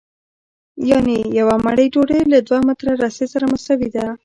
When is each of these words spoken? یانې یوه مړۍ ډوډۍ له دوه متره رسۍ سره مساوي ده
یانې 0.89 1.17
یوه 1.39 1.55
مړۍ 1.65 1.87
ډوډۍ 1.93 2.21
له 2.33 2.39
دوه 2.47 2.59
متره 2.67 2.91
رسۍ 3.03 3.25
سره 3.33 3.45
مساوي 3.51 3.89
ده 3.95 4.05